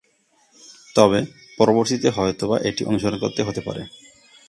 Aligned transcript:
তবে, 0.95 1.19
পরবর্তীতে 1.57 2.07
হয়তোবা 2.09 2.57
এটি 2.59 2.81
অনুসরণ 2.85 3.17
করতে 3.17 3.41
হতে 3.43 3.61
পারে। 3.61 3.81